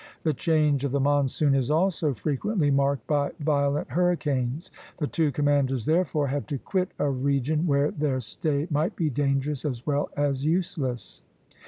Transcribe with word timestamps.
The 0.23 0.33
change 0.33 0.83
of 0.83 0.91
the 0.91 0.99
monsoon 0.99 1.53
is 1.53 1.69
also 1.69 2.11
frequently 2.15 2.71
marked 2.71 3.05
by 3.05 3.33
violent 3.39 3.91
hurricanes. 3.91 4.71
The 4.97 5.05
two 5.05 5.31
commanders, 5.31 5.85
therefore, 5.85 6.25
had 6.29 6.47
to 6.47 6.57
quit 6.57 6.89
a 6.97 7.07
region 7.11 7.67
where 7.67 7.91
their 7.91 8.19
stay 8.19 8.65
might 8.71 8.95
be 8.95 9.11
dangerous 9.11 9.63
as 9.63 9.85
well 9.85 10.09
as 10.17 10.43
useless. 10.43 11.21